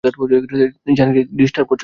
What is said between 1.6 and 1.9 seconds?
কেন করছ?